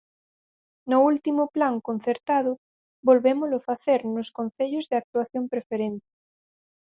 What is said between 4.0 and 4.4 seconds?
nos